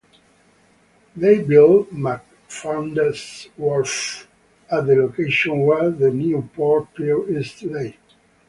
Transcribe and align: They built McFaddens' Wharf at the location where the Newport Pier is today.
They 1.15 1.43
built 1.43 1.93
McFaddens' 1.93 3.49
Wharf 3.55 4.27
at 4.71 4.87
the 4.87 4.95
location 4.95 5.59
where 5.59 5.91
the 5.91 6.09
Newport 6.09 6.91
Pier 6.95 7.23
is 7.29 7.53
today. 7.53 7.97